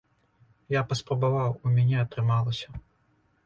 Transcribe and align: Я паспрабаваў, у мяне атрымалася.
Я 0.75 0.81
паспрабаваў, 0.93 1.53
у 1.67 1.77
мяне 1.77 2.03
атрымалася. 2.07 2.69